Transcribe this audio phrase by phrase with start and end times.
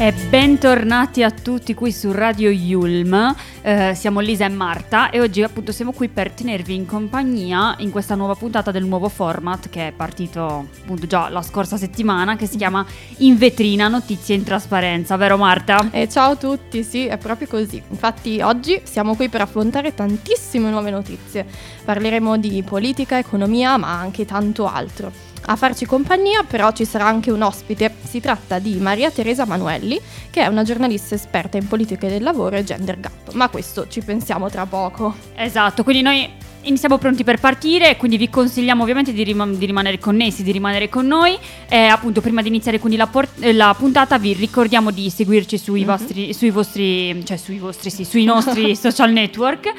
[0.00, 5.42] E bentornati a tutti qui su Radio Yulm, eh, siamo Lisa e Marta e oggi
[5.42, 9.88] appunto siamo qui per tenervi in compagnia in questa nuova puntata del nuovo format che
[9.88, 12.82] è partito appunto già la scorsa settimana che si chiama
[13.18, 15.90] In vetrina notizie in trasparenza, vero Marta?
[15.90, 17.82] E ciao a tutti, sì, è proprio così.
[17.90, 21.44] Infatti oggi siamo qui per affrontare tantissime nuove notizie.
[21.84, 25.29] Parleremo di politica, economia, ma anche tanto altro.
[25.46, 30.00] A farci compagnia però ci sarà anche un ospite, si tratta di Maria Teresa Manuelli,
[30.30, 34.00] che è una giornalista esperta in politiche del lavoro e gender gap, ma questo ci
[34.00, 35.14] pensiamo tra poco.
[35.34, 36.30] Esatto, quindi noi
[36.62, 40.90] Iniziamo pronti per partire, quindi vi consigliamo ovviamente di, rim- di, rimanere connessi, di rimanere
[40.90, 41.38] con noi.
[41.66, 45.80] E appunto, prima di iniziare quindi la, por- la puntata, vi ricordiamo di seguirci sui,
[45.80, 45.88] mm-hmm.
[45.88, 49.72] vostri, sui vostri, cioè sui vostri, sì, sui nostri social network.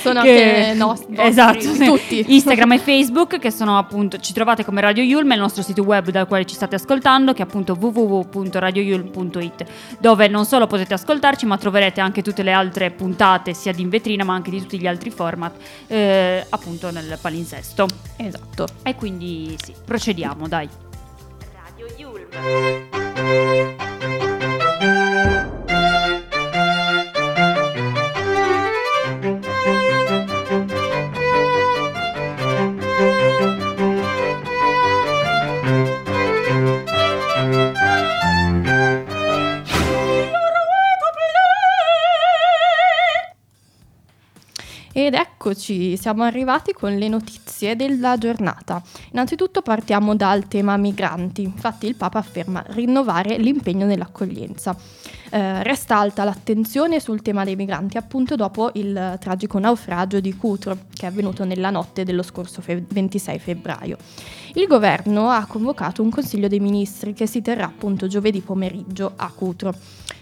[0.00, 1.14] Sono che, anche nostri.
[1.28, 2.24] Esatto, tutti.
[2.32, 6.08] Instagram e Facebook, che sono appunto, ci trovate come Radio Yulm, il nostro sito web
[6.10, 9.64] dal quale ci state ascoltando, che è appunto www.radioyulm.it,
[9.98, 13.90] dove non solo potete ascoltarci, ma troverete anche tutte le altre puntate, sia di in
[13.90, 15.54] vetrina, ma anche di tutti gli altri format.
[15.86, 17.86] Eh, eh, appunto nel palinsesto.
[18.16, 18.66] Esatto.
[18.82, 20.68] E quindi sì, procediamo, dai.
[21.52, 22.28] Radio Yulm.
[45.00, 48.82] Ed eccoci, siamo arrivati con le notizie della giornata.
[49.12, 51.42] Innanzitutto partiamo dal tema migranti.
[51.42, 54.76] Infatti il Papa afferma rinnovare l'impegno nell'accoglienza.
[55.30, 60.76] Eh, resta alta l'attenzione sul tema dei migranti appunto dopo il tragico naufragio di Cutro
[60.92, 63.98] che è avvenuto nella notte dello scorso fe- 26 febbraio.
[64.54, 69.30] Il governo ha convocato un consiglio dei ministri che si terrà appunto giovedì pomeriggio a
[69.32, 69.72] Cutro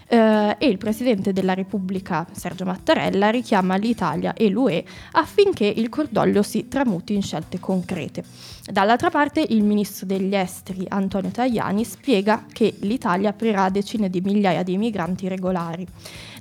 [0.07, 6.41] eh, e il Presidente della Repubblica Sergio Mattarella richiama l'Italia e l'UE affinché il cordoglio
[6.43, 8.23] si tramuti in scelte concrete.
[8.71, 14.63] Dall'altra parte il Ministro degli Esteri Antonio Tajani spiega che l'Italia aprirà decine di migliaia
[14.63, 15.85] di migranti regolari.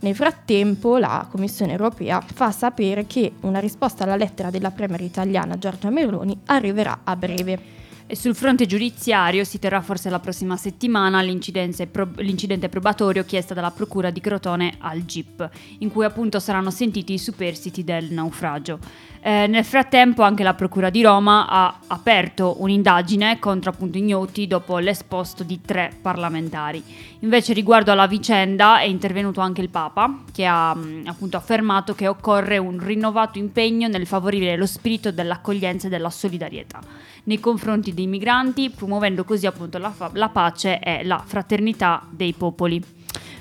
[0.00, 5.58] Nel frattempo la Commissione europea fa sapere che una risposta alla lettera della Premier italiana
[5.58, 7.84] Giorgia Meloni arriverà a breve.
[8.08, 14.10] E sul fronte giudiziario si terrà forse la prossima settimana l'incidente, probatorio chiesto dalla Procura
[14.10, 18.78] di Crotone al GIP, in cui appunto saranno sentiti i superstiti del naufragio.
[19.20, 24.78] Eh, nel frattempo anche la Procura di Roma ha aperto un'indagine contro appunto ignoti dopo
[24.78, 26.80] l'esposto di tre parlamentari.
[27.20, 32.06] Invece riguardo alla vicenda è intervenuto anche il Papa che ha mm, appunto affermato che
[32.08, 36.80] occorre un rinnovato impegno nel favorire lo spirito dell'accoglienza e della solidarietà
[37.26, 42.32] nei confronti dei migranti, promuovendo così appunto la, fa- la pace e la fraternità dei
[42.32, 42.82] popoli.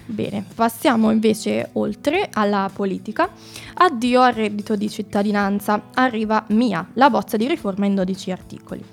[0.08, 3.30] Bene, passiamo invece oltre alla politica.
[3.76, 5.90] Addio al reddito di cittadinanza.
[5.96, 8.84] Arriva Mia, la bozza di riforma in 12 articoli.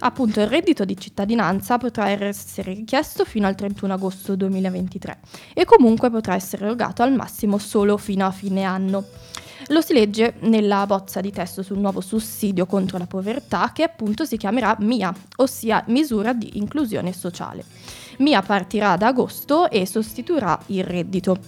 [0.00, 5.18] Appunto, il reddito di cittadinanza potrà essere richiesto fino al 31 agosto 2023
[5.54, 9.04] e comunque potrà essere erogato al massimo solo fino a fine anno.
[9.68, 14.24] Lo si legge nella bozza di testo sul nuovo sussidio contro la povertà che appunto
[14.24, 17.64] si chiamerà MIA, ossia misura di inclusione sociale.
[18.18, 21.38] MIA partirà ad agosto e sostituirà il reddito.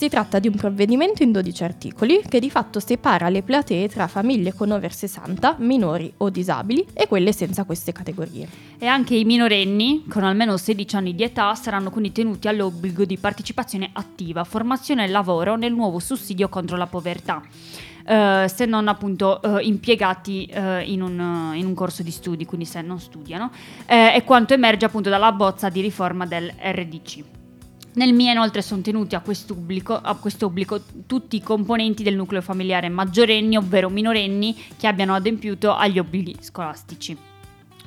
[0.00, 4.06] Si tratta di un provvedimento in 12 articoli che di fatto separa le platee tra
[4.06, 8.48] famiglie con over 60, minori o disabili e quelle senza queste categorie.
[8.78, 13.18] E anche i minorenni con almeno 16 anni di età saranno quindi tenuti all'obbligo di
[13.18, 17.42] partecipazione attiva, formazione e lavoro nel nuovo sussidio contro la povertà.
[18.06, 22.64] Uh, se non appunto uh, impiegati uh, in, un, in, un, corso di studi, quindi
[22.64, 23.50] se non studiano,
[23.84, 27.39] e quanto emerge appunto dalla bozza di riforma del RDC.
[27.92, 32.88] Nel MIA inoltre sono tenuti a quest'obbligo, a quest'obbligo tutti i componenti del nucleo familiare
[32.88, 37.16] maggiorenni, ovvero minorenni, che abbiano adempiuto agli obblighi scolastici.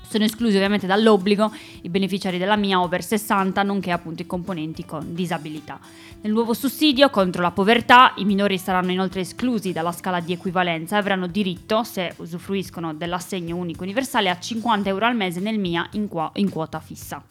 [0.06, 1.52] Sono esclusi ovviamente dall'obbligo
[1.84, 5.80] i beneficiari della MIA over 60, nonché appunto i componenti con disabilità.
[6.22, 10.98] Nel nuovo sussidio contro la povertà i minori saranno inoltre esclusi dalla scala di equivalenza
[10.98, 15.88] e avranno diritto, se usufruiscono dell'assegno unico universale, a 50 euro al mese nel MIA
[15.94, 17.24] in, qua- in quota fissa.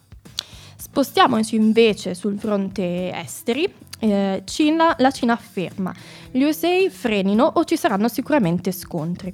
[0.92, 3.66] Spostiamoci invece sul fronte esteri.
[3.98, 5.90] Eh, Cina, la Cina afferma
[6.30, 9.32] gli USA frenino o ci saranno sicuramente scontri.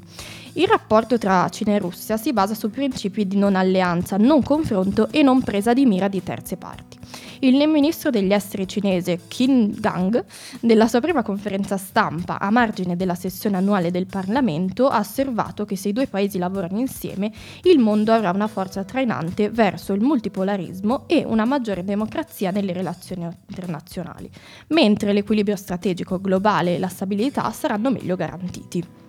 [0.59, 5.09] Il rapporto tra Cina e Russia si basa su principi di non alleanza, non confronto
[5.13, 6.99] e non presa di mira di terze parti.
[7.43, 10.25] Il ministro degli esteri cinese Qin Gang,
[10.63, 15.77] nella sua prima conferenza stampa a margine della sessione annuale del Parlamento, ha osservato che
[15.77, 17.31] se i due paesi lavorano insieme,
[17.63, 23.29] il mondo avrà una forza trainante verso il multipolarismo e una maggiore democrazia nelle relazioni
[23.47, 24.29] internazionali,
[24.71, 29.07] mentre l'equilibrio strategico globale e la stabilità saranno meglio garantiti.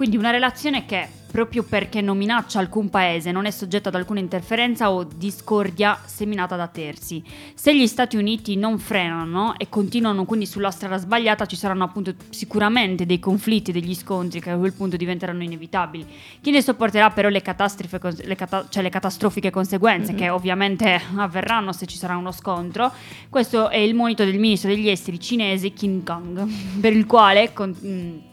[0.00, 4.18] Quindi una relazione che, proprio perché non minaccia alcun paese, non è soggetta ad alcuna
[4.18, 7.22] interferenza o discordia seminata da terzi.
[7.52, 12.14] Se gli Stati Uniti non frenano e continuano quindi sulla strada sbagliata, ci saranno appunto
[12.30, 16.06] sicuramente dei conflitti, degli scontri che a quel punto diventeranno inevitabili.
[16.40, 20.20] Chi ne sopporterà però le, le, cata- cioè le catastrofiche conseguenze, mm-hmm.
[20.22, 22.90] che ovviamente avverranno se ci sarà uno scontro?
[23.28, 26.48] Questo è il monito del ministro degli esteri cinese Kim Kong,
[26.80, 27.52] per il quale...
[27.52, 28.28] Con,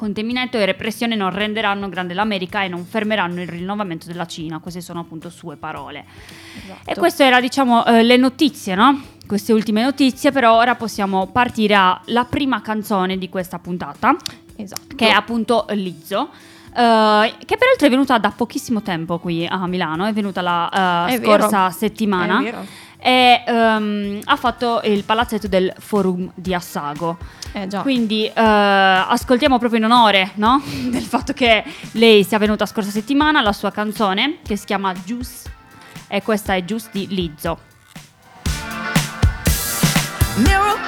[0.00, 4.58] contenimento e repressione non renderanno grande l'America e non fermeranno il rinnovamento della Cina.
[4.58, 6.06] Queste sono appunto sue parole.
[6.56, 6.90] Esatto.
[6.90, 8.98] E queste erano, diciamo, eh, le notizie, no?
[9.26, 14.16] Queste ultime notizie, però ora possiamo partire alla prima canzone di questa puntata,
[14.56, 14.96] esatto.
[14.96, 16.30] che è appunto Lizzo.
[16.70, 21.20] Uh, che peraltro è venuta da pochissimo tempo qui a Milano, è venuta la uh,
[21.20, 21.70] scorsa vero.
[21.70, 22.38] settimana.
[22.38, 22.64] È vero
[23.02, 27.16] e um, ha fatto il palazzetto del Forum di Assago.
[27.52, 30.62] Eh Quindi uh, ascoltiamo proprio in onore no?
[30.90, 35.50] del fatto che lei sia venuta scorsa settimana la sua canzone che si chiama Juice
[36.06, 37.58] e questa è Juice di Lizzo.
[40.36, 40.78] Mirror,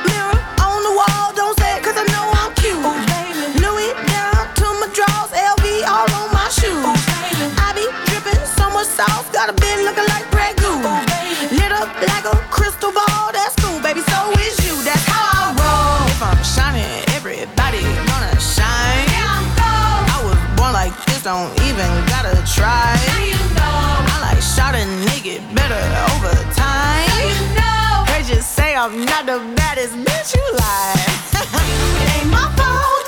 [21.32, 22.92] Don't even gotta try.
[23.06, 24.12] Now you know.
[24.12, 25.80] I like shot a nigga better
[26.12, 27.08] over time.
[27.08, 28.04] Now you know.
[28.12, 31.08] Heard you say I'm not the baddest bitch you like.
[32.04, 33.01] it ain't my fault.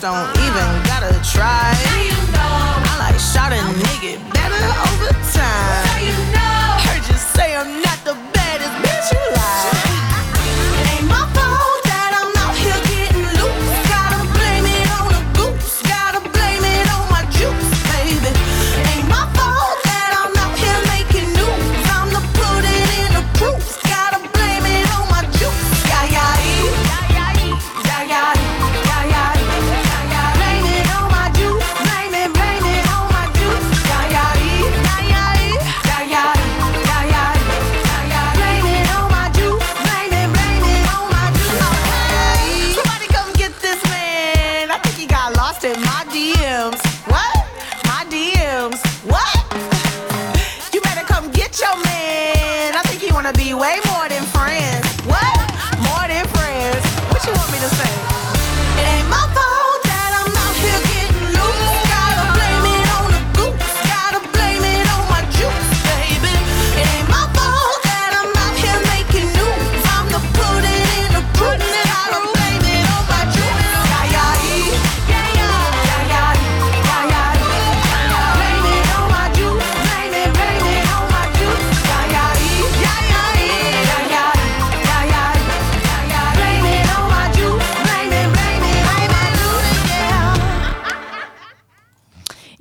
[0.00, 1.74] Don't even gotta try.
[1.74, 4.39] I like shot a nigga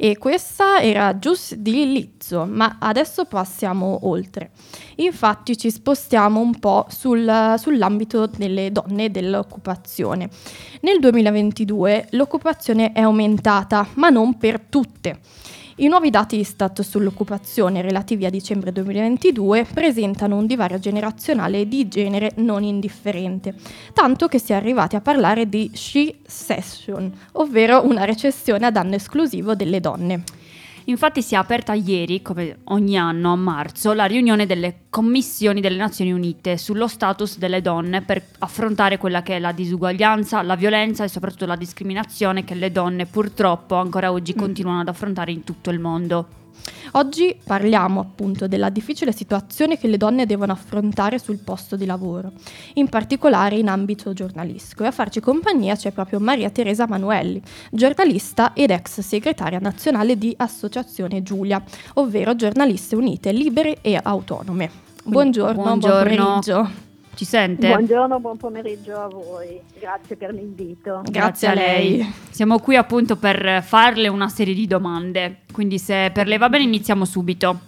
[0.09, 4.49] E questa era Gius di Lizzo, ma adesso passiamo oltre.
[4.95, 10.27] Infatti ci spostiamo un po' sul, sull'ambito delle donne e dell'occupazione.
[10.81, 15.19] Nel 2022 l'occupazione è aumentata, ma non per tutte.
[15.81, 22.33] I nuovi dati Istat sull'occupazione relativi a dicembre 2022 presentano un divario generazionale di genere
[22.35, 23.55] non indifferente,
[23.93, 28.95] tanto che si è arrivati a parlare di she session, ovvero una recessione a danno
[28.95, 30.23] esclusivo delle donne.
[30.89, 35.77] Infatti si è aperta ieri, come ogni anno a marzo, la riunione delle commissioni delle
[35.77, 41.03] Nazioni Unite sullo status delle donne per affrontare quella che è la disuguaglianza, la violenza
[41.03, 44.39] e soprattutto la discriminazione che le donne purtroppo ancora oggi mm.
[44.39, 46.38] continuano ad affrontare in tutto il mondo.
[46.93, 52.31] Oggi parliamo appunto della difficile situazione che le donne devono affrontare sul posto di lavoro,
[52.75, 54.83] in particolare in ambito giornalistico.
[54.83, 57.41] E a farci compagnia c'è proprio Maria Teresa Manuelli,
[57.71, 61.61] giornalista ed ex segretaria nazionale di Associazione Giulia,
[61.95, 64.87] ovvero Giornaliste Unite Libere e Autonome.
[65.03, 66.15] Buongiorno, buongiorno.
[66.15, 66.87] buon pomeriggio.
[67.19, 67.67] Ci sente?
[67.67, 69.59] Buongiorno, buon pomeriggio a voi.
[69.77, 71.01] Grazie per l'invito.
[71.03, 72.13] Grazie, Grazie a lei.
[72.29, 76.63] Siamo qui appunto per farle una serie di domande, quindi se per lei va bene
[76.63, 77.59] iniziamo subito.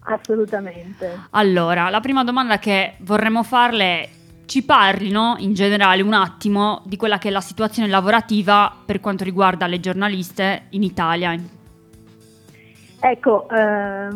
[0.00, 1.26] Assolutamente.
[1.30, 4.08] Allora, la prima domanda che vorremmo farle è
[4.46, 9.22] ci parlino in generale un attimo di quella che è la situazione lavorativa per quanto
[9.22, 11.38] riguarda le giornaliste in Italia.
[12.98, 14.08] Ecco, eh,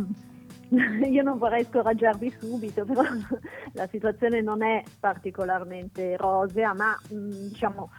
[1.11, 3.03] io non vorrei scoraggiarvi subito, però
[3.73, 7.91] la situazione non è particolarmente rosea, ma mm, diciamo,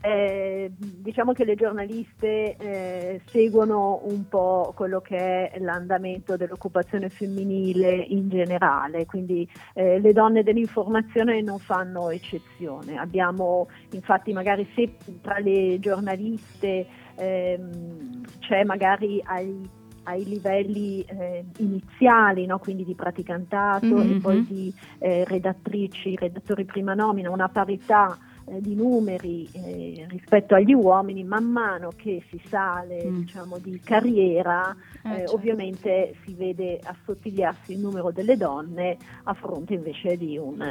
[0.00, 7.94] eh, diciamo che le giornaliste eh, seguono un po' quello che è l'andamento dell'occupazione femminile
[7.94, 12.98] in generale, quindi eh, le donne dell'informazione non fanno eccezione.
[12.98, 16.86] Abbiamo infatti magari se tra le giornaliste
[17.16, 22.58] ehm, c'è magari ai ai livelli eh, iniziali, no?
[22.58, 24.16] quindi di praticantato mm-hmm.
[24.16, 30.54] e poi di eh, redattrici, redattori prima nomina, una parità eh, di numeri eh, rispetto
[30.54, 33.18] agli uomini, man mano che si sale mm.
[33.20, 35.34] diciamo, di carriera, eh, certo.
[35.34, 40.62] ovviamente si vede assottigliarsi il numero delle donne a fronte invece di, un,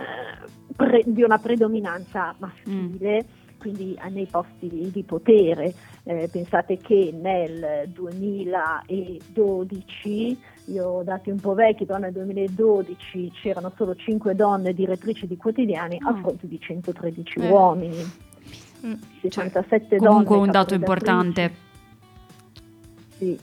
[0.76, 3.24] pre- di una predominanza maschile.
[3.24, 5.74] Mm quindi nei posti di, potere.
[6.04, 13.72] Eh, pensate che nel 2012, io ho dati un po' vecchi, però nel 2012 c'erano
[13.78, 17.50] solo 5 donne direttrici di quotidiani a fronte di 113 eh.
[17.50, 18.04] uomini.
[18.86, 18.96] Mm.
[19.22, 21.54] 67 cioè, comunque un dato importante.
[23.16, 23.40] Sì,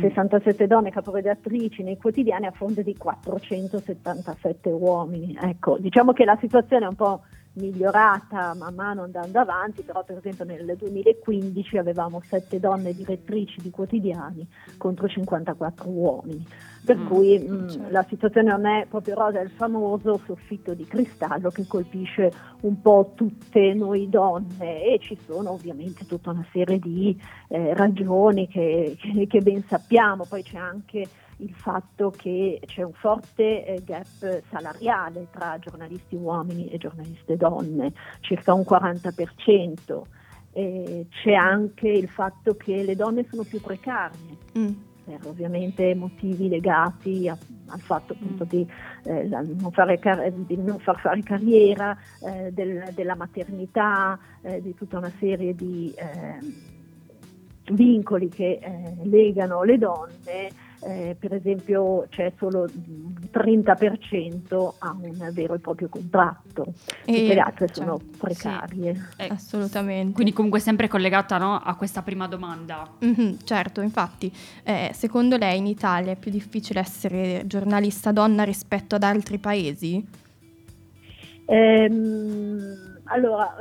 [0.00, 0.66] 67 mm.
[0.68, 5.36] donne caporedattrici nei quotidiani a fronte di 477 uomini.
[5.40, 7.22] Ecco, diciamo che la situazione è un po'
[7.56, 13.70] migliorata man mano andando avanti, però per esempio nel 2015 avevamo 7 donne direttrici di
[13.70, 14.46] quotidiani
[14.76, 16.46] contro 54 uomini,
[16.84, 17.90] per mm, cui mh, mm, certo.
[17.90, 22.80] la situazione non è proprio rosa, è il famoso soffitto di cristallo che colpisce un
[22.80, 24.82] po' tutte noi donne.
[24.82, 30.24] E ci sono ovviamente tutta una serie di eh, ragioni che, che, che ben sappiamo,
[30.28, 31.06] poi c'è anche
[31.38, 37.92] il fatto che c'è un forte eh, gap salariale tra giornalisti uomini e giornaliste donne,
[38.20, 40.02] circa un 40%.
[40.52, 44.36] Eh, c'è anche il fatto che le donne sono più precarie.
[44.58, 44.72] Mm.
[45.04, 47.36] Per ovviamente motivi legati a,
[47.68, 48.48] al fatto appunto mm.
[48.48, 48.66] di,
[49.04, 54.98] eh, non car- di, non far fare carriera, eh, del, della maternità, eh, di tutta
[54.98, 56.54] una serie di ehm,
[57.74, 65.30] vincoli che eh, legano le donne eh, per esempio c'è solo il 30% a un
[65.32, 66.64] vero e proprio contratto,
[67.04, 68.94] e tutte le altre certo, sono precarie.
[68.94, 70.14] Sì, eh, assolutamente.
[70.14, 72.88] Quindi comunque sempre collegata no, a questa prima domanda.
[73.04, 78.94] Mm-hmm, certo, infatti, eh, secondo lei in Italia è più difficile essere giornalista donna rispetto
[78.94, 80.06] ad altri paesi?
[81.46, 83.56] Ehm, allora,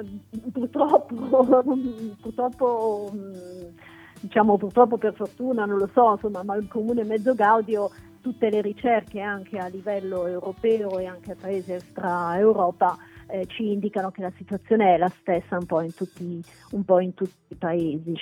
[0.51, 1.63] purtroppo,
[2.21, 3.11] purtroppo
[4.25, 7.91] diciamo purtroppo per fortuna, non lo so, insomma, ma il comune mezzo Gaudio
[8.21, 13.71] tutte le ricerche anche a livello europeo e anche a paesi extra Europa eh, ci
[13.71, 16.43] indicano che la situazione è la stessa un po' in tutti,
[16.85, 18.13] po in tutti i paesi.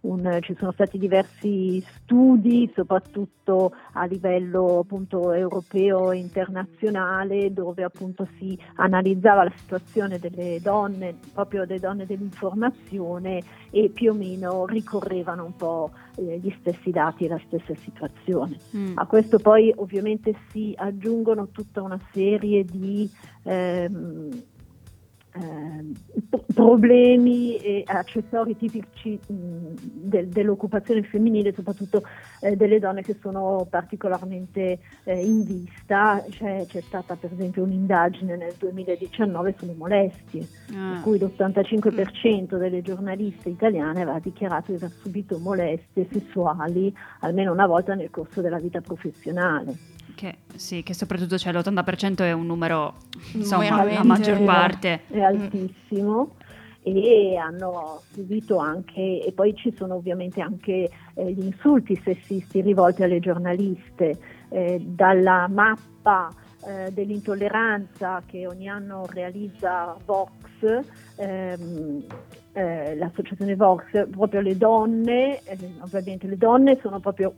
[0.00, 8.26] Un, ci sono stati diversi studi, soprattutto a livello appunto, europeo e internazionale, dove appunto
[8.38, 15.44] si analizzava la situazione delle donne, proprio delle donne dell'informazione e più o meno ricorrevano
[15.44, 18.58] un po' eh, gli stessi dati e la stessa situazione.
[18.76, 18.92] Mm.
[18.96, 23.10] A questo poi ovviamente si aggiungono tutta una serie di
[23.42, 24.42] ehm,
[25.36, 29.34] eh, problemi e accessori tipici mh,
[29.82, 32.02] de, dell'occupazione femminile, soprattutto
[32.40, 36.24] eh, delle donne che sono particolarmente eh, in vista.
[36.30, 40.92] C'è, c'è, stata per esempio un'indagine nel 2019 sulle molestie, ah.
[40.92, 47.66] per cui l'85% delle giornaliste italiane aveva dichiarato di aver subito molestie sessuali almeno una
[47.66, 49.94] volta nel corso della vita professionale.
[50.14, 52.94] Che, sì, che soprattutto cioè, l'80% è un numero,
[53.32, 55.02] insomma, la maggior parte.
[55.08, 56.36] È altissimo
[56.86, 63.02] e hanno subito anche, e poi ci sono ovviamente anche eh, gli insulti sessisti rivolti
[63.02, 64.18] alle giornaliste,
[64.50, 66.30] eh, dalla mappa
[66.66, 70.30] eh, dell'intolleranza che ogni anno realizza Vox,
[71.16, 72.04] ehm,
[72.52, 77.32] eh, l'associazione Vox, proprio le donne, eh, ovviamente le donne sono proprio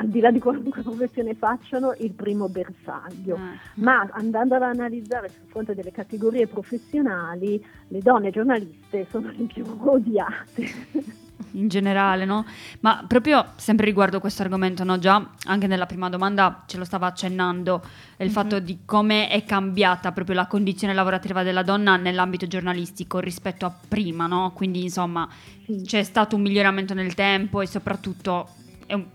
[0.00, 3.36] al di là di qualunque professione facciano, il primo bersaglio.
[3.36, 3.58] Ah.
[3.74, 9.64] Ma andando ad analizzare sul fronte delle categorie professionali, le donne giornaliste sono le più
[9.78, 11.18] odiate.
[11.52, 12.44] In generale, no?
[12.80, 14.98] Ma proprio sempre riguardo questo argomento, no?
[14.98, 17.82] Già anche nella prima domanda ce lo stava accennando,
[18.18, 18.32] il mm-hmm.
[18.32, 23.74] fatto di come è cambiata proprio la condizione lavorativa della donna nell'ambito giornalistico rispetto a
[23.88, 24.52] prima, no?
[24.54, 25.28] Quindi insomma
[25.64, 25.82] sì.
[25.84, 28.50] c'è stato un miglioramento nel tempo e soprattutto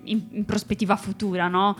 [0.03, 1.75] in, in, prospettiva futura, no?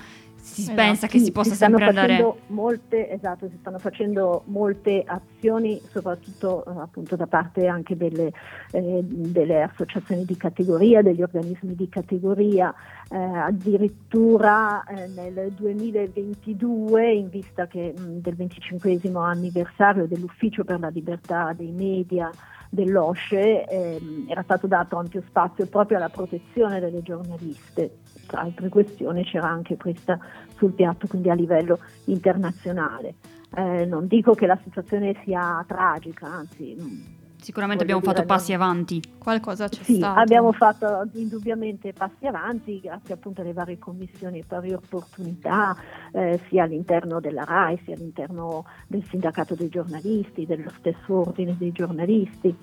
[0.45, 0.75] Si esatto.
[0.75, 2.35] pensa che si possa si sempre andare...
[2.47, 8.31] Molte, esatto, si stanno facendo molte azioni, soprattutto eh, appunto da parte anche delle,
[8.71, 12.71] eh, delle, associazioni di categoria, degli organismi di categoria,
[13.09, 20.89] eh, addirittura eh, nel 2022, in vista che, mh, del 25 anniversario dell'Ufficio per la
[20.89, 22.29] libertà dei media,
[22.75, 27.97] dell'OSCE ehm, era stato dato ampio spazio proprio alla protezione delle giornaliste.
[28.27, 30.19] Tra altre questioni c'era anche questa
[30.55, 33.15] sul piatto, quindi a livello internazionale.
[33.55, 38.99] Eh, non dico che la situazione sia tragica, anzi Sicuramente abbiamo fatto passi avanti.
[39.19, 40.19] Qualcosa c'è sì, stato.
[40.19, 45.77] abbiamo fatto indubbiamente passi avanti grazie appunto alle varie commissioni e pari opportunità,
[46.11, 51.71] eh, sia all'interno della RAI, sia all'interno del sindacato dei giornalisti, dello stesso ordine dei
[51.71, 52.55] giornalisti.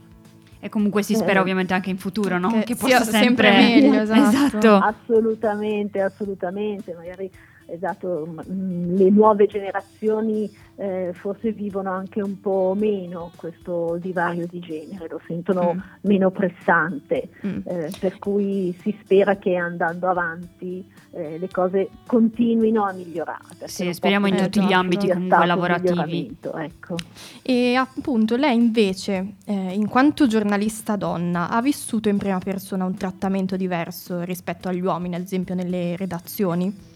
[0.59, 2.51] E comunque si spera eh, ovviamente anche in futuro, no?
[2.51, 3.21] Che, che possa sempre...
[3.23, 4.59] sempre meglio, esatto.
[4.59, 4.75] esatto.
[4.79, 6.93] Assolutamente, assolutamente.
[6.93, 7.31] Magari
[7.73, 14.59] esatto, mm, le nuove generazioni eh, forse vivono anche un po' meno questo divario di
[14.59, 15.79] genere, lo sentono mm.
[16.03, 17.59] meno pressante, mm.
[17.65, 23.41] eh, per cui si spera che andando avanti eh, le cose continuino a migliorare.
[23.65, 26.37] Sì, speriamo in tutti gli ambiti comunque lavorativi.
[26.55, 26.97] Ecco.
[27.43, 32.97] E appunto lei invece, eh, in quanto giornalista donna, ha vissuto in prima persona un
[32.97, 36.92] trattamento diverso rispetto agli uomini, ad esempio nelle redazioni?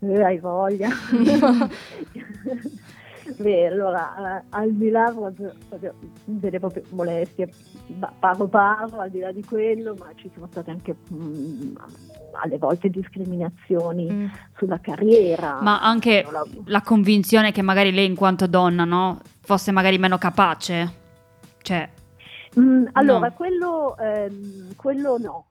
[0.00, 0.88] Eh, hai voglia.
[3.36, 7.48] Beh, allora, al di là proprio, proprio, delle proprie molestie,
[8.18, 11.76] paro paro, al di là di quello, ma ci sono state anche mh, mm,
[12.42, 14.26] alle volte discriminazioni mm.
[14.56, 15.60] sulla carriera.
[15.60, 16.44] Ma anche la...
[16.64, 16.82] la...
[16.82, 20.98] convinzione che magari lei in quanto donna, no, fosse magari meno capace?
[21.62, 21.88] Cioè,
[22.58, 23.34] mm, allora, no.
[23.34, 25.44] quello, ehm, quello no,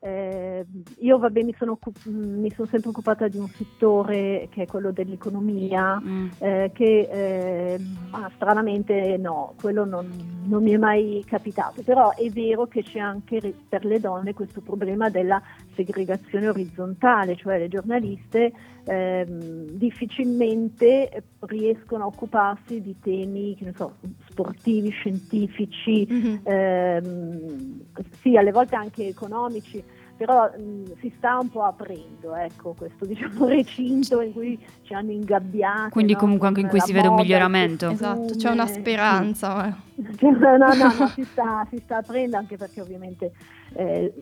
[0.00, 0.64] eh,
[0.98, 6.00] io vabbè, mi, sono, mi, sono, sempre occupata di un settore che è quello dell'economia,
[6.00, 6.28] mm.
[6.38, 7.80] eh, che eh,
[8.10, 10.08] ah, stranamente no, quello non,
[10.44, 14.60] non, mi è mai capitato, però è vero che c'è anche per le donne questo
[14.60, 15.42] problema della
[15.74, 18.52] segregazione orizzontale, cioè le giornaliste
[18.88, 23.96] ehm, difficilmente riescono a occuparsi di temi so,
[24.28, 26.36] sportivi, scientifici, mm-hmm.
[26.42, 27.80] ehm,
[28.20, 29.82] sì, alle volte anche economici
[30.18, 35.12] però mh, si sta un po' aprendo ecco, questo diciamo, recinto in cui ci hanno
[35.12, 35.90] ingabbiati.
[35.90, 36.18] Quindi no?
[36.18, 37.88] comunque anche in cui si vede un miglioramento.
[37.88, 39.86] Esatto, c'è una speranza.
[40.16, 40.30] Sì.
[40.30, 43.32] no, no, no, no si, sta, si, sta, aprendo anche perché ovviamente
[43.74, 44.12] eh,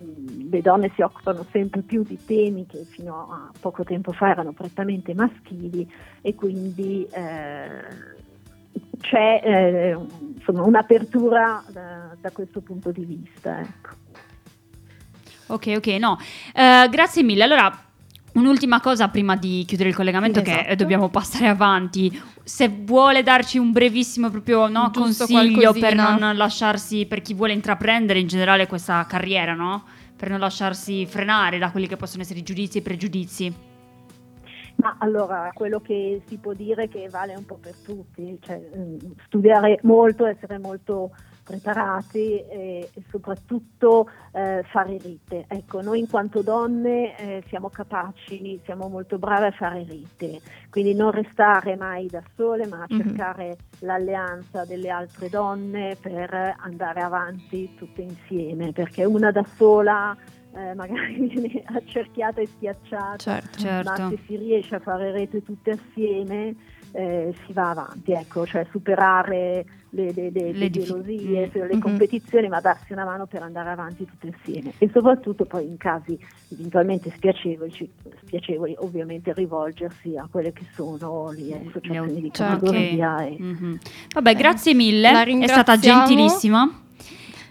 [0.51, 4.53] le donne si occupano sempre più di temi che fino a poco tempo fa erano
[4.53, 8.15] prettamente maschili e quindi eh,
[9.01, 9.99] c'è eh,
[10.35, 13.61] insomma, un'apertura da, da, questo punto di vista.
[13.61, 13.91] Ecco.
[15.49, 16.19] Ok, ok, no.
[16.55, 17.45] Uh, grazie mille.
[17.45, 17.86] Allora,
[18.37, 20.68] un'ultima cosa prima di chiudere il collegamento esatto.
[20.68, 22.22] che dobbiamo passare avanti.
[22.44, 28.18] Se vuole darci un brevissimo proprio no, consiglio per non lasciarsi, per chi vuole intraprendere
[28.18, 29.85] in generale questa carriera, no?
[30.16, 33.55] Per non lasciarsi frenare da quelli che possono essere i giudizi e i pregiudizi.
[34.77, 38.96] Ma allora, quello che si può dire che vale un po' per tutti, cioè, mm,
[39.27, 41.12] studiare molto, essere molto
[41.47, 45.45] preparati e, e soprattutto eh, fare rite.
[45.47, 50.95] Ecco, noi in quanto donne eh, siamo capaci, siamo molto brave a fare rite, quindi
[50.95, 52.99] non restare mai da sole, ma Mhm.
[53.01, 60.17] cercare l'alleanza delle altre donne per andare avanti tutte insieme, perché una da sola
[60.55, 63.59] eh, magari viene accerchiata e schiacciata Certo.
[63.59, 63.91] Certo.
[64.03, 66.55] ma se si riesce a fare rete tutte assieme
[66.99, 71.59] eh, si va avanti, ecco, cioè superare le, le, le, le gelosie, mm.
[71.61, 71.81] le Mhm.
[71.81, 76.19] competizioni, ma darsi una mano per andare avanti tutte assieme e soprattutto poi in casi
[76.53, 77.91] eventualmente spiacevoli,
[78.25, 82.65] spiacevoli ovviamente rivolgersi a quelle che sono le associazioni di Certo.
[82.67, 83.79] categoria e Mhm.
[84.15, 86.81] Vabbè, grazie mille, è stata gentilissima.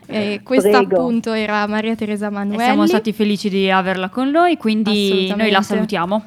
[0.08, 0.96] E questa Prego.
[0.98, 2.62] appunto era Maria Teresa E Manuelli.
[2.64, 6.24] siamo stati felici di averla con noi, quindi noi la salutiamo.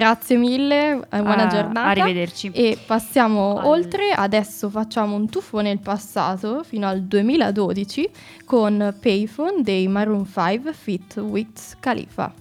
[0.00, 1.88] Grazie mille, eh, buona Ah, giornata.
[1.88, 2.50] Arrivederci.
[2.54, 8.08] E passiamo Al- oltre, adesso facciamo un tuffo nel passato fino al 2012
[8.46, 12.32] con Payphone dei Maroon 5 Fit Wiz Khalifa.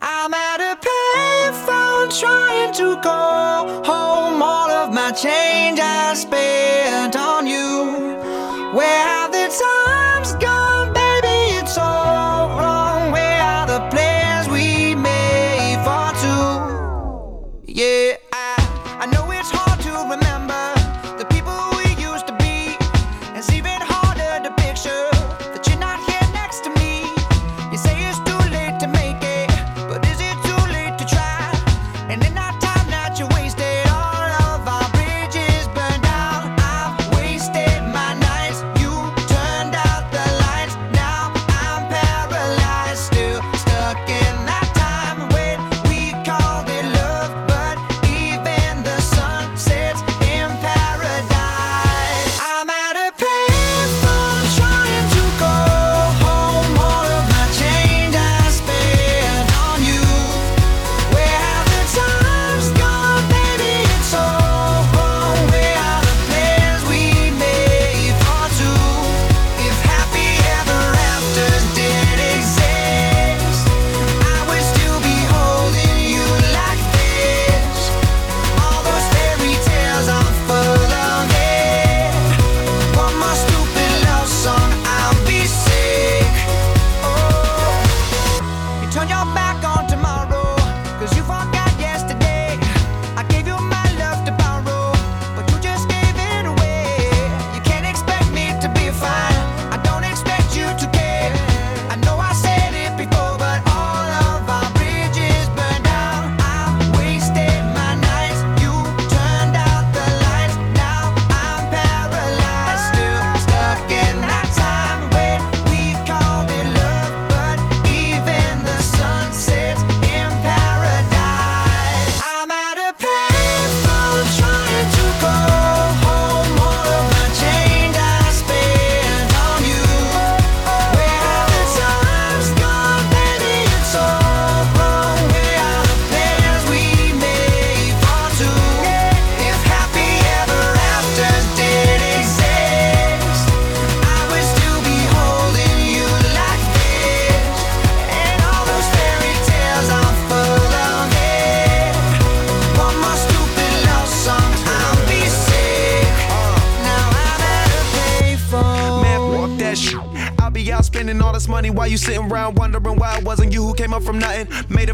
[0.00, 4.40] I'm at a payphone trying to go home.
[4.40, 8.22] All of my change I spent on you.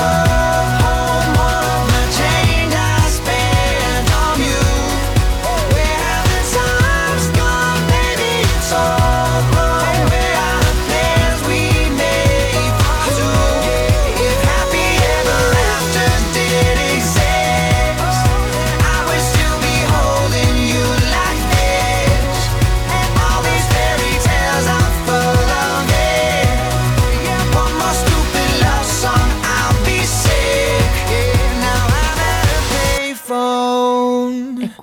[0.00, 0.39] trying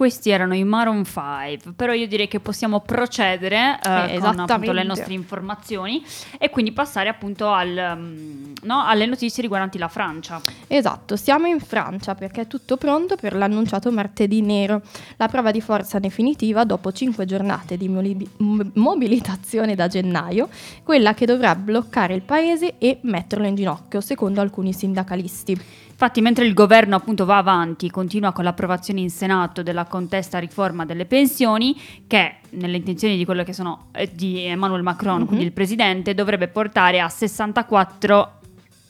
[0.07, 4.71] questi erano i Maroon 5, però io direi che possiamo procedere eh, Eh, con appunto
[4.71, 6.01] le nostre informazioni
[6.39, 10.39] e quindi passare appunto al, mm, no, alle notizie riguardanti la Francia.
[10.67, 14.81] Esatto, siamo in Francia perché è tutto pronto per l'annunciato martedì nero,
[15.17, 18.29] la prova di forza definitiva dopo cinque giornate di moli-
[18.75, 20.47] mobilitazione da gennaio,
[20.83, 25.85] quella che dovrà bloccare il paese e metterlo in ginocchio, secondo alcuni sindacalisti.
[25.99, 30.85] Infatti, mentre il governo appunto va avanti, continua con l'approvazione in Senato della contesta riforma
[30.85, 35.25] delle pensioni, che nelle intenzioni di quello che sono eh, di Emmanuel Macron, Mhm.
[35.25, 38.31] quindi il presidente, dovrebbe portare a 64 a-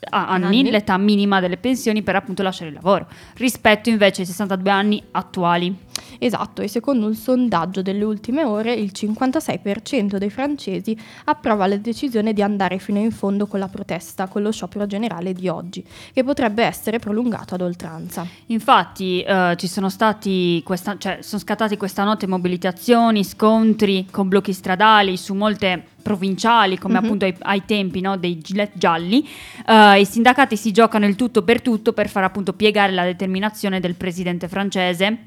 [0.10, 0.71] anni, Anni.
[0.71, 5.86] l'età minima delle pensioni per appunto lasciare il lavoro, rispetto invece ai 62 anni attuali.
[6.19, 12.33] Esatto, e secondo un sondaggio delle ultime ore il 56% dei francesi approva la decisione
[12.33, 16.23] di andare fino in fondo con la protesta, con lo sciopero generale di oggi, che
[16.23, 18.25] potrebbe essere prolungato ad oltranza.
[18.47, 24.53] Infatti eh, ci sono stati questa, cioè, sono scattati questa notte mobilitazioni, scontri con blocchi
[24.53, 27.03] stradali su molte provinciali come Mhm.
[27.03, 29.27] appunto ai, ai tempi no, dei gilet gialli.
[29.65, 33.81] Eh, I sindacati si giocano il tutto per tutto per far appunto piegare la determinazione
[33.81, 35.17] del presidente francese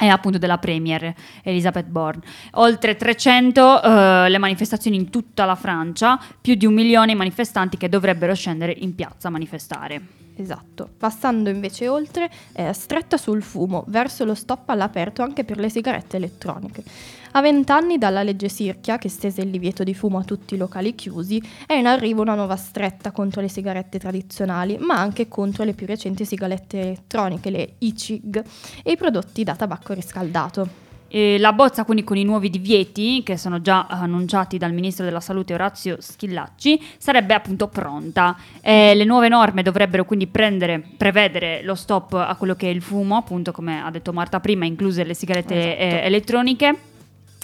[0.00, 2.22] e appunto della premier Elisabeth Borne.
[2.52, 7.76] Oltre 300 eh, le manifestazioni in tutta la Francia, più di un milione i manifestanti
[7.76, 10.00] che dovrebbero scendere in piazza a manifestare.
[10.40, 10.88] Esatto.
[10.96, 16.16] Passando invece oltre, eh, stretta sul fumo, verso lo stop all'aperto anche per le sigarette
[16.16, 16.84] elettroniche.
[17.32, 20.94] A vent'anni dalla legge Sirchia, che stese il divieto di fumo a tutti i locali
[20.94, 25.74] chiusi, è in arrivo una nuova stretta contro le sigarette tradizionali, ma anche contro le
[25.74, 28.40] più recenti sigarette elettroniche, le e-cig,
[28.84, 30.87] e i prodotti da tabacco riscaldato.
[31.08, 35.20] E la bozza quindi con i nuovi divieti che sono già annunciati dal ministro della
[35.20, 38.36] salute Orazio Schillacci sarebbe appunto pronta.
[38.60, 42.82] E le nuove norme dovrebbero quindi prendere, prevedere lo stop a quello che è il
[42.82, 45.96] fumo, appunto come ha detto Marta prima, incluse le sigarette Esatto.
[45.96, 46.78] eh, elettroniche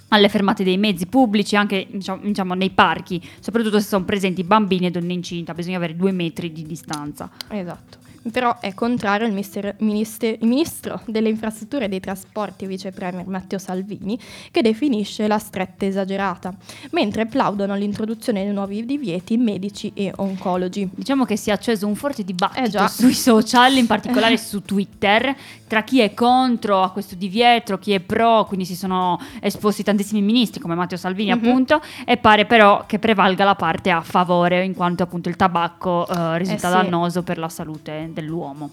[0.09, 4.87] alle fermate dei mezzi pubblici, anche diciamo, diciamo, nei parchi, soprattutto se sono presenti bambini
[4.87, 7.29] e donne incinta, bisogna avere due metri di distanza.
[7.49, 7.99] Esatto.
[8.33, 13.27] Però è contrario il, mister- minister- il ministro delle infrastrutture e dei trasporti, vice premier
[13.27, 14.19] Matteo Salvini,
[14.51, 16.55] che definisce la stretta esagerata,
[16.93, 20.89] mentre plaudono all'introduzione di nuovi divieti medici e oncologi.
[20.95, 22.89] Diciamo che si è acceso un forte Eh dibattito già.
[22.89, 25.35] sui social, in particolare su Twitter,
[25.67, 30.23] tra chi è contro a questo divieto, chi è pro, quindi si sono esposti tantissimi
[30.23, 31.37] ministri come Matteo Salvini Mhm.
[31.47, 36.07] appunto, e pare però che prevalga la parte a favore, in quanto appunto il tabacco
[36.09, 36.77] eh, risulta Eh sì.
[36.77, 38.71] dannoso per la salute dell'uomo.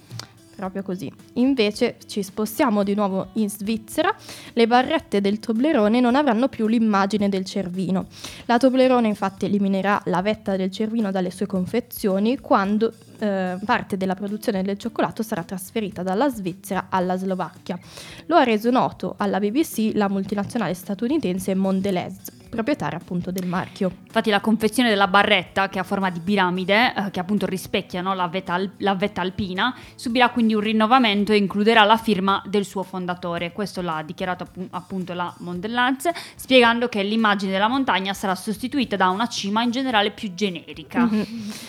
[0.56, 1.12] Proprio così.
[1.34, 4.14] Invece ci spostiamo di nuovo in Svizzera.
[4.54, 8.06] Le barrette del Toblerone non avranno più l'immagine del cervino.
[8.46, 14.14] La Toblerone infatti eliminerà la vetta del cervino dalle sue confezioni quando eh, parte della
[14.14, 17.80] produzione del cioccolato sarà trasferita dalla Svizzera alla Slovacchia.
[18.28, 23.92] Lo ha reso noto alla BBC la multinazionale statunitense Mondelez, proprietaria appunto del marchio.
[24.06, 28.14] Infatti la confezione della barretta, che ha forma di piramide, eh, che appunto rispecchia no,
[28.14, 32.66] la, vetta al- la vetta alpina, subirà quindi un rinnovamento e includerà la firma del
[32.66, 33.54] suo fondatore.
[33.54, 39.08] Questo l'ha dichiarato appu- appunto la Mondelez, spiegando che l'immagine della montagna sarà sostituita da
[39.10, 41.06] una cima in generale più generica.
[41.06, 41.26] Mhm.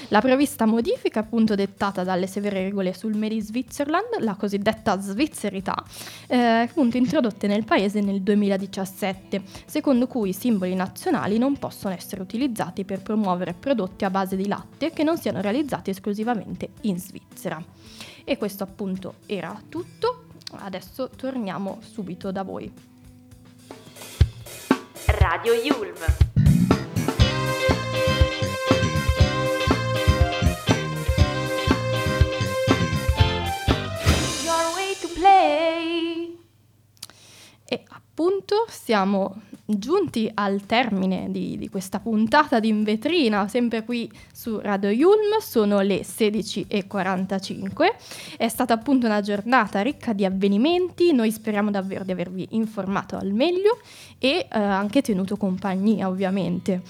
[0.09, 5.77] La prevista modifica, appunto dettata dalle severe regole sul Made in Switzerland, la cosiddetta svizzerità,
[6.27, 12.23] eh, appunto introdotte nel paese nel 2017, secondo cui i simboli nazionali non possono essere
[12.23, 17.63] utilizzati per promuovere prodotti a base di latte che non siano realizzati esclusivamente in Svizzera.
[18.25, 20.27] E questo appunto era tutto.
[20.53, 22.73] Adesso torniamo subito da voi.
[25.07, 25.97] Radio Yulm.
[34.45, 36.39] Your way to play.
[37.65, 39.43] E appunto siamo
[39.79, 45.39] giunti al termine di, di questa puntata di In Vetrina, sempre qui su Radio Yulm,
[45.41, 47.95] sono le 16.45.
[48.37, 53.33] È stata appunto una giornata ricca di avvenimenti, noi speriamo davvero di avervi informato al
[53.33, 53.79] meglio
[54.19, 56.83] e eh, anche tenuto compagnia ovviamente.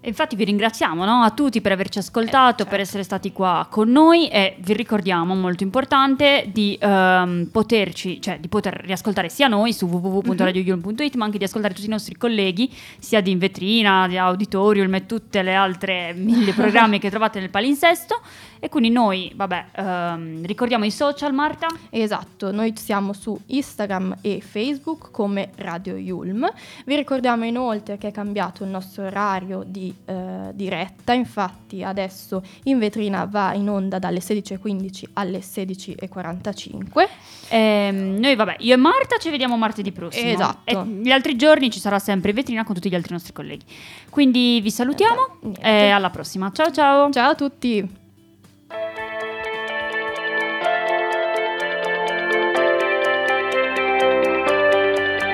[0.00, 2.82] E Infatti vi ringraziamo no, a tutti per averci ascoltato, Eh, per certo.
[2.82, 8.48] essere stati qua con noi e vi ricordiamo, molto importante, di ehm, poterci, cioè di
[8.48, 13.20] poter riascoltare sia noi su www.radioyulm.it ma anche di ascoltare tutti i nostri colleghi, sia
[13.20, 18.20] di Invetrina, di Auditorium e tutte le altre mille programmi che trovate nel palinsesto.
[18.60, 21.66] E quindi noi, vabbè, ehm, ricordiamo i social, Marta?
[21.90, 26.50] Esatto, noi siamo su Instagram e Facebook come Radio Yulm.
[26.84, 32.78] Vi ricordiamo inoltre che è cambiato il nostro orario di eh, diretta, infatti adesso in
[32.78, 37.08] vetrina va in onda dalle 16.15 alle 16.45.
[37.48, 40.30] Ehm, noi vabbè, io e Marta ci vediamo martedì prossimo.
[40.30, 40.60] Esatto.
[40.64, 43.64] E gli altri giorni ci sarà sempre in vetrina con tutti gli altri nostri colleghi.
[44.10, 45.60] Quindi vi salutiamo Niente.
[45.60, 46.50] e alla prossima.
[46.52, 47.10] Ciao ciao.
[47.10, 48.06] Ciao a tutti!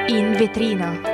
[0.08, 1.13] In vetrina.